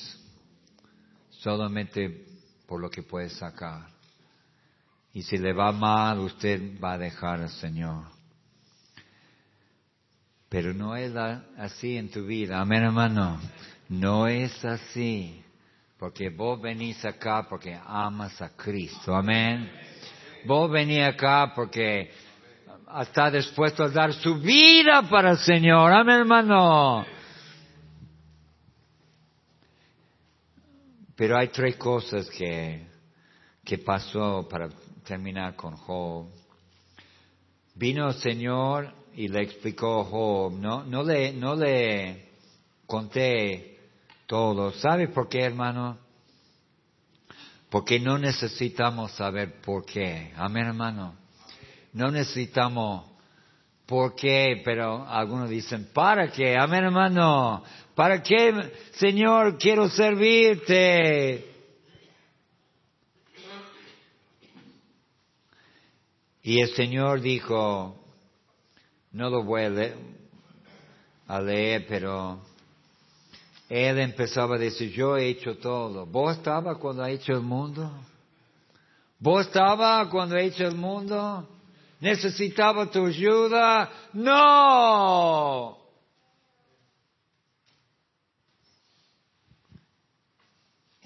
[1.31, 2.27] solamente
[2.68, 3.93] por lo que puede sacar.
[5.14, 8.05] Y si le va mal, usted va a dejar al Señor.
[10.48, 11.14] Pero no es
[11.57, 12.61] así en tu vida.
[12.61, 13.40] Amén, hermano.
[13.88, 15.40] No es así.
[15.98, 19.14] Porque vos venís acá porque amas a Cristo.
[19.14, 19.70] Amén.
[20.46, 22.11] Vos venís acá porque
[23.00, 25.92] está dispuesto a dar su vida para el Señor.
[25.92, 27.07] Amén, hermano.
[31.14, 32.93] Pero hay tres cosas que,
[33.64, 34.68] que pasó para
[35.05, 36.27] terminar con Job.
[37.74, 42.29] Vino el Señor y le explicó a Job, no, no le, no le
[42.87, 43.79] conté
[44.27, 44.72] todo.
[44.72, 45.98] ¿Sabe por qué, hermano?
[47.70, 50.33] Porque no necesitamos saber por qué.
[50.37, 51.14] Amén, hermano.
[51.92, 53.11] No necesitamos
[53.87, 56.57] por qué, pero algunos dicen, ¿para qué?
[56.57, 57.62] Amén, hermano.
[57.94, 61.53] ¿Para qué, Señor, quiero servirte?
[66.46, 67.96] Y el Señor dijo,
[69.12, 72.38] no lo voy a leer, pero
[73.70, 76.04] él empezaba a decir, yo he hecho todo.
[76.04, 77.90] ¿Vos estaba cuando ha hecho el mundo?
[79.18, 81.48] ¿Vos estaba cuando ha hecho el mundo?
[82.00, 83.90] ¿Necesitaba tu ayuda?
[84.12, 85.78] No.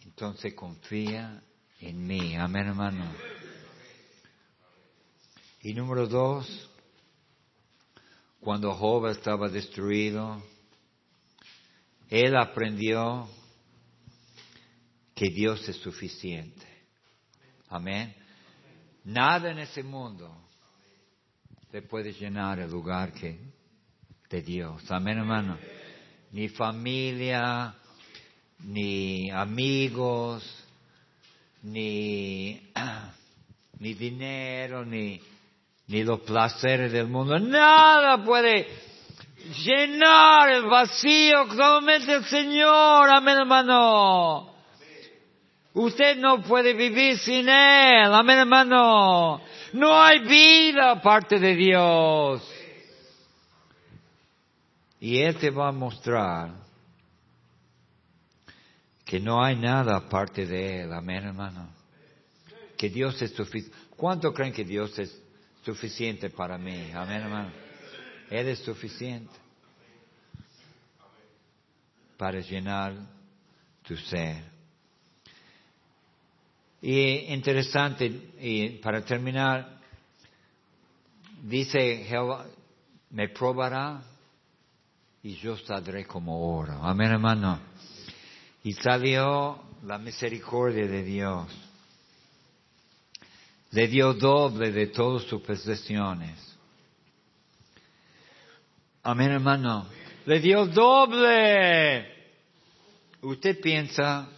[0.03, 1.41] Entonces confía
[1.81, 2.35] en mí.
[2.35, 3.38] Amén, hermano.
[5.69, 6.49] Y número dos,
[8.41, 10.43] cuando Job estaba destruido,
[12.09, 13.29] él aprendió
[15.15, 16.67] que Dios es suficiente.
[17.69, 18.15] Amén.
[19.05, 20.35] Nada en ese mundo
[21.71, 23.39] te puede llenar el lugar que
[24.31, 24.91] de Dios.
[24.91, 25.59] Amén, hermano.
[26.33, 27.75] Ni familia,
[28.61, 30.43] ni amigos,
[31.63, 32.73] ni,
[33.81, 35.21] ni dinero, ni,
[35.89, 37.39] ni los placeres del mundo.
[37.39, 38.69] Nada puede
[39.65, 43.11] llenar el vacío solamente el Señor.
[43.11, 44.55] Amén, hermano.
[45.73, 48.13] Usted no puede vivir sin Él.
[48.13, 49.41] Amén, hermano.
[49.73, 52.55] No hay vida aparte de Dios.
[55.01, 56.51] Y Él te va a mostrar
[59.05, 60.93] que no hay nada aparte de Él.
[60.93, 61.71] Amén, hermano.
[62.77, 63.77] Que Dios es suficiente.
[63.97, 65.28] ¿Cuánto creen que Dios es
[65.65, 66.91] suficiente para mí?
[66.93, 67.51] Amén, hermano.
[68.31, 69.33] Él es suficiente
[72.17, 72.95] para llenar
[73.83, 74.45] tu ser.
[76.81, 78.07] Y interesante,
[78.41, 79.81] y para terminar,
[81.43, 82.47] dice Jehová,
[83.11, 84.03] me probará
[85.23, 86.75] y yo saldré como oro.
[86.83, 87.59] Amén, hermano.
[88.63, 91.68] Y salió la misericordia de Dios.
[93.71, 96.49] Le dio doble de todas sus posesiones.
[99.03, 99.87] Amén, hermano.
[100.27, 102.07] le dio doble.
[103.23, 104.29] ¿Usted piensa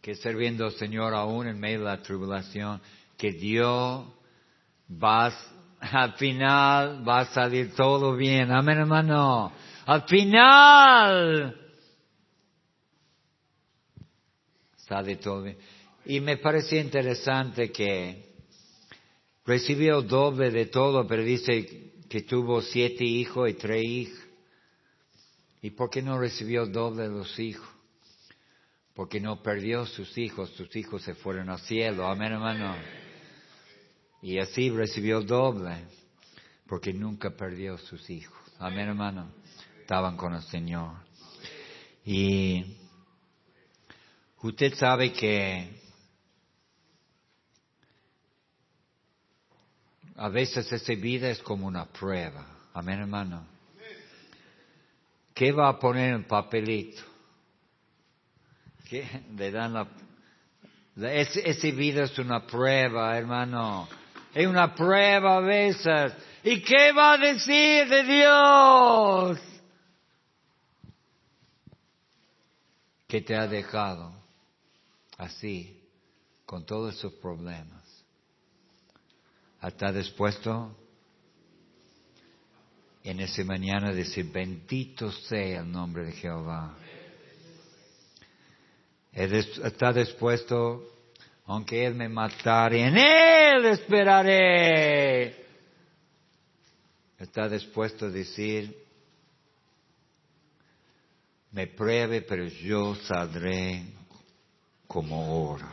[0.00, 2.80] que sirviendo al Señor aún en medio de la tribulación,
[3.16, 4.04] que Dios
[4.90, 5.32] va,
[5.80, 8.50] al final va a salir todo bien?
[8.50, 9.52] Amén, hermano.
[9.86, 11.56] Al final
[14.76, 15.58] sale todo bien.
[16.04, 18.34] Y me parecía interesante que
[19.44, 24.22] recibió doble de todo, pero dice que tuvo siete hijos y tres hijas.
[25.62, 27.68] ¿Y por qué no recibió doble de los hijos?
[28.94, 32.06] Porque no perdió sus hijos, sus hijos se fueron al cielo.
[32.06, 32.74] Amén, hermano.
[34.20, 35.86] Y así recibió doble,
[36.66, 38.38] porque nunca perdió sus hijos.
[38.58, 39.32] Amén, hermano.
[39.80, 40.94] Estaban con el Señor.
[42.04, 42.76] Y
[44.42, 45.81] usted sabe que
[50.22, 52.46] A veces esa vida es como una prueba.
[52.74, 53.44] Amén, hermano.
[55.34, 57.02] ¿Qué va a poner en papelito?
[58.88, 59.04] ¿Qué?
[59.36, 59.88] Le dan la...
[60.94, 63.88] Esa vida es una prueba, hermano.
[64.32, 66.12] Es una prueba a veces.
[66.44, 69.40] ¿Y qué va a decir de Dios?
[73.08, 74.12] Que te ha dejado
[75.18, 75.82] así,
[76.46, 77.81] con todos esos problemas.
[79.62, 80.76] ¿Está dispuesto
[83.04, 86.76] en ese mañana decir, bendito sea el nombre de Jehová?
[89.12, 90.82] ¿Está dispuesto,
[91.46, 95.46] aunque Él me matare, en Él esperaré?
[97.20, 98.76] ¿Está dispuesto a decir,
[101.52, 103.84] me pruebe, pero yo saldré
[104.88, 105.70] como oro?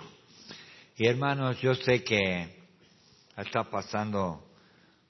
[0.95, 2.58] Y hermanos, yo sé que
[3.41, 4.43] está pasando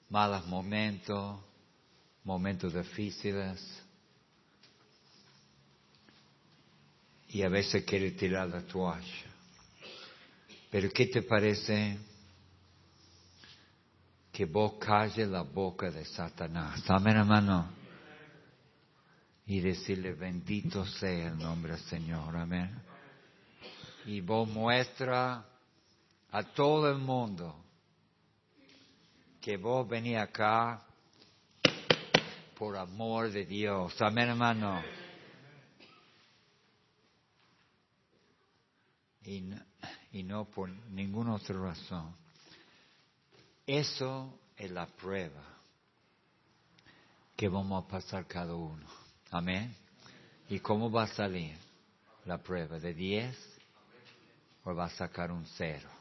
[0.08, 1.40] malos momentos,
[2.24, 3.82] momentos difíciles.
[7.28, 9.30] Y a veces quiere tirar la toalla.
[10.70, 11.98] Pero ¿qué te parece
[14.32, 16.82] que vos calles la boca de Satanás?
[16.88, 17.70] Amén, hermano.
[19.46, 22.36] Y decirle, bendito sea el nombre del Señor.
[22.36, 22.70] Amén.
[24.06, 25.44] Y vos muestra
[26.30, 27.69] a todo el mundo
[29.40, 30.82] que vos venís acá
[32.58, 34.00] por amor de Dios.
[34.02, 34.82] Amén, hermano.
[39.24, 39.50] Y,
[40.12, 42.14] y no por ninguna otra razón.
[43.66, 45.42] Eso es la prueba
[47.36, 48.86] que vamos a pasar cada uno.
[49.30, 49.74] Amén.
[50.48, 51.56] ¿Y cómo va a salir
[52.26, 52.78] la prueba?
[52.78, 53.36] ¿De 10
[54.64, 55.99] o va a sacar un cero?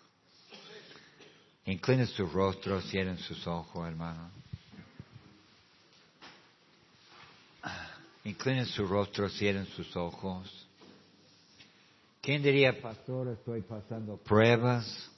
[1.70, 4.32] Inclinen su rostro, cierren sus ojos, hermano.
[8.24, 10.68] Inclinen su rostro, cierren sus ojos.
[12.22, 15.12] ¿Quién diría, pastor, estoy pasando pruebas?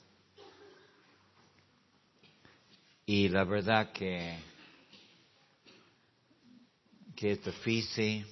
[3.06, 4.38] Y la verdad que,
[7.16, 8.26] que es difícil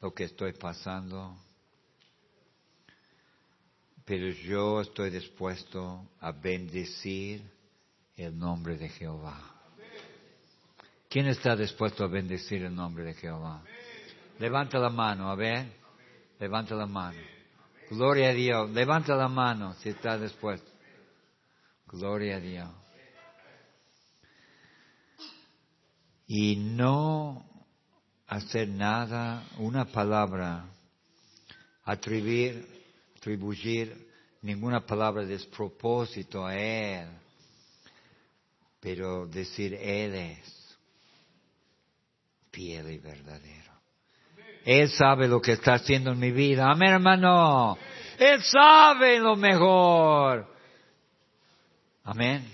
[0.00, 1.36] lo que estoy pasando
[4.10, 7.48] pero yo estoy dispuesto a bendecir
[8.16, 9.40] el nombre de Jehová.
[11.08, 13.62] ¿Quién está dispuesto a bendecir el nombre de Jehová?
[14.40, 15.64] Levanta la mano, a ver.
[16.40, 17.20] Levanta la mano.
[17.88, 18.70] Gloria a Dios.
[18.70, 20.68] Levanta la mano si está dispuesto.
[21.86, 22.70] Gloria a Dios.
[26.26, 27.48] Y no
[28.26, 30.64] hacer nada, una palabra,
[31.84, 32.79] atribuir
[33.20, 34.08] atribuir
[34.40, 37.06] ninguna palabra de despropósito a Él,
[38.80, 40.78] pero decir Él es
[42.50, 43.72] fiel y verdadero.
[44.64, 46.70] Él sabe lo que está haciendo en mi vida.
[46.70, 47.76] Amén, hermano.
[48.18, 50.46] Él sabe lo mejor.
[52.04, 52.50] Amén.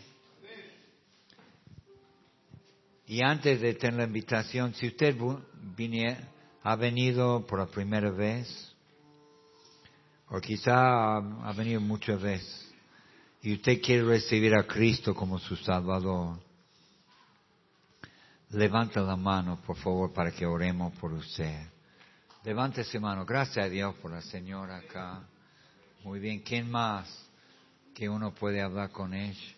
[3.06, 5.16] Y antes de tener la invitación, si usted
[6.64, 8.75] ha venido por la primera vez,
[10.28, 12.66] o quizá ha venido muchas veces
[13.42, 16.38] y usted quiere recibir a Cristo como su Salvador,
[18.50, 21.68] levanta la mano, por favor, para que oremos por usted.
[22.42, 23.24] Levante su mano.
[23.24, 25.22] Gracias a Dios por la señora acá.
[26.02, 26.40] Muy bien.
[26.40, 27.08] ¿Quién más
[27.94, 29.54] que uno puede hablar con ella?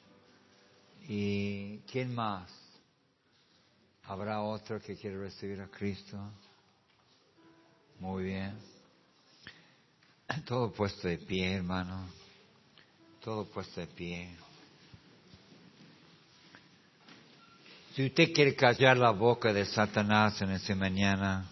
[1.06, 2.50] ¿Y quién más?
[4.04, 6.18] ¿Habrá otro que quiere recibir a Cristo?
[8.00, 8.77] Muy bien.
[10.46, 12.06] Todo puesto de pie, hermano.
[13.22, 14.28] Todo puesto de pie.
[17.94, 21.46] Si usted quiere callar la boca de Satanás en esta mañana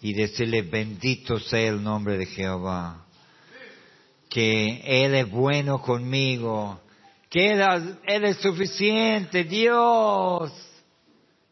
[0.00, 3.04] y decirle bendito sea el nombre de Jehová,
[4.28, 6.80] que Él es bueno conmigo,
[7.28, 10.52] que Él, Él es suficiente, Dios,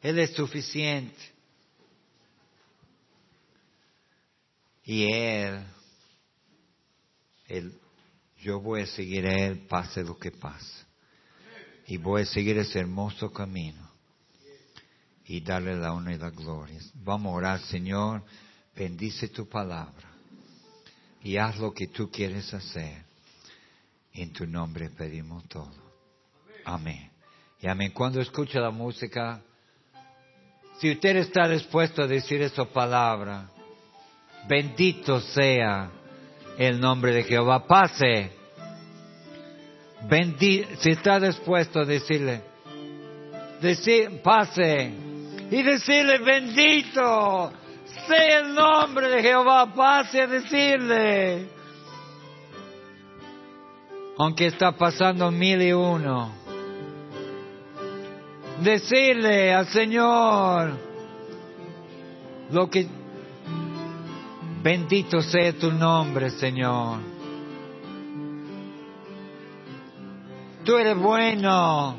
[0.00, 1.29] Él es suficiente.
[4.90, 5.64] Y Él,
[7.46, 7.80] Él,
[8.40, 10.84] yo voy a seguir a Él, pase lo que pase.
[11.86, 13.88] Y voy a seguir ese hermoso camino
[15.26, 16.80] y darle la honra y la gloria.
[16.94, 18.24] Vamos a orar, Señor,
[18.74, 20.10] bendice tu palabra
[21.22, 23.04] y haz lo que tú quieres hacer.
[24.12, 25.72] En tu nombre pedimos todo.
[26.64, 27.12] Amén.
[27.60, 27.92] Y amén.
[27.92, 29.40] Cuando escucha la música,
[30.80, 33.52] si usted está dispuesto a decir esa palabra,
[34.48, 35.90] bendito sea
[36.58, 37.66] el nombre de Jehová.
[37.66, 38.40] Pase
[40.78, 42.42] si está dispuesto a decirle,
[43.60, 44.92] decir, pase
[45.50, 47.52] y decirle, bendito
[48.06, 51.48] sea el nombre de Jehová, pase a decirle,
[54.18, 56.32] aunque está pasando mil y uno,
[58.62, 60.78] decirle al Señor
[62.50, 62.86] lo que,
[64.62, 66.98] bendito sea tu nombre, Señor.
[70.64, 71.96] Tú eres bueno.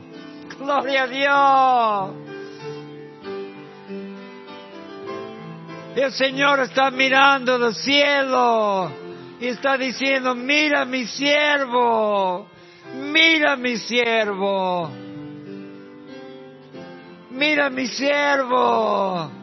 [0.60, 2.32] Gloria a Dios.
[5.96, 8.90] El Señor está mirando del cielo
[9.42, 12.48] y está diciendo, mira mi siervo,
[13.12, 14.90] mira mi siervo,
[17.32, 19.41] mira mi siervo.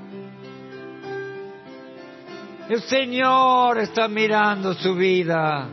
[2.68, 5.68] El Señor está mirando su vida.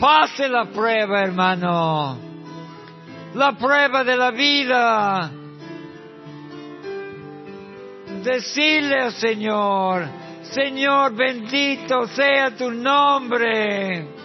[0.00, 2.18] Pase la prueba, hermano.
[3.34, 5.30] La prueba de la vida.
[8.24, 10.08] Decirle al Señor,
[10.50, 14.17] Señor, bendito sea tu nombre.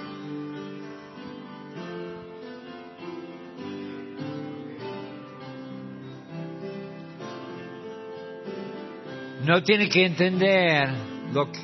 [9.43, 10.87] No tiene que entender
[11.33, 11.59] lo que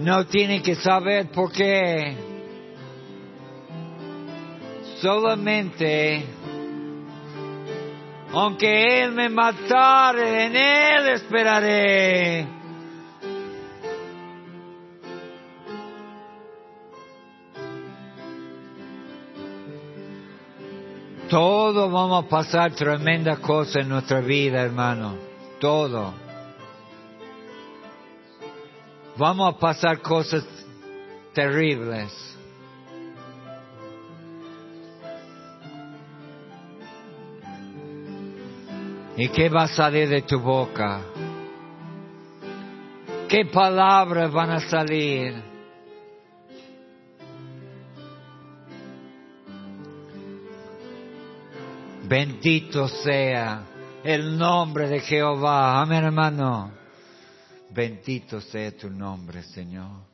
[0.00, 2.16] no tiene que saber por qué.
[5.00, 6.24] Solamente,
[8.32, 12.46] aunque Él me matare, en Él esperaré.
[21.28, 25.29] Todo vamos a pasar tremenda cosa en nuestra vida, hermano.
[25.60, 26.14] Todo.
[29.18, 30.42] Vamos a pasar cosas
[31.34, 32.10] terribles.
[39.18, 41.02] ¿Y qué va a salir de tu boca?
[43.28, 45.34] ¿Qué palabras van a salir?
[52.08, 53.69] Bendito sea
[54.04, 55.80] el nombre de Jehová.
[55.82, 56.72] Amén, hermano.
[57.70, 60.04] Bendito sea tu nombre, Señor.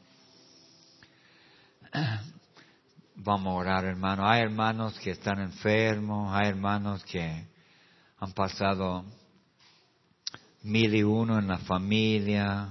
[3.14, 4.28] Vamos a orar, hermano.
[4.28, 7.46] Hay hermanos que están enfermos, hay hermanos que
[8.18, 9.04] han pasado
[10.62, 12.68] mil y uno en la familia,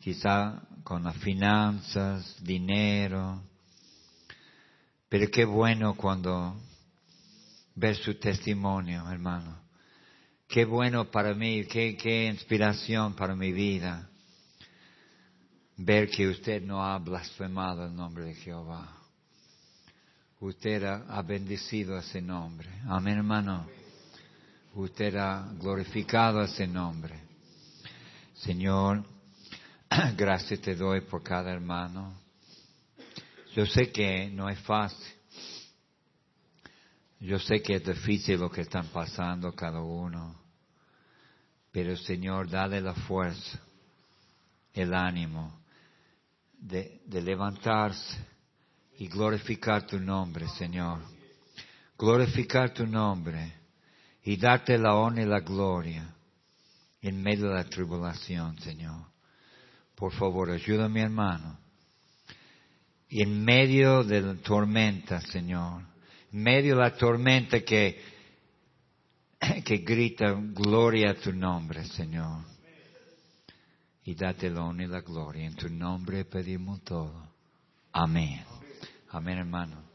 [0.00, 3.42] quizá con las finanzas, dinero.
[5.08, 6.56] Pero qué bueno cuando
[7.74, 9.65] ver su testimonio, hermano.
[10.48, 14.08] Qué bueno para mí, qué, qué inspiración para mi vida
[15.76, 18.96] ver que usted no ha blasfemado el nombre de Jehová.
[20.40, 22.68] Usted ha, bendecido ese nombre.
[22.86, 23.66] Amén, hermano.
[24.74, 27.18] Usted ha glorificado ese nombre.
[28.34, 29.04] Señor,
[30.16, 32.20] gracias te doy por cada hermano.
[33.54, 35.15] Yo sé que no es fácil.
[37.20, 40.38] Yo sé que es difícil lo que están pasando cada uno,
[41.72, 43.60] pero Señor, dale la fuerza,
[44.72, 45.60] el ánimo
[46.58, 48.18] de, levantarse
[48.98, 51.00] y glorificar tu nombre, Señor.
[51.98, 53.54] Glorificar tu nombre
[54.22, 56.14] y darte la honra y la gloria
[57.00, 59.06] en medio de la tribulación, Señor.
[59.94, 61.58] Por favor, ayuda a mi hermano.
[63.08, 65.82] Y en medio de la tormenta, Señor,
[66.36, 67.98] medio de la tormenta que,
[69.64, 72.44] que grita gloria a tu nombre, Señor.
[74.04, 75.46] Y date la honra y la gloria.
[75.46, 77.26] En tu nombre pedimos todo.
[77.92, 78.44] Amén.
[79.10, 79.85] Amén, hermano.